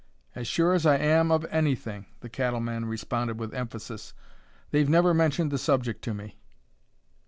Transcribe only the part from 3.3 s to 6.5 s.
with emphasis. "They've never mentioned the subject to me."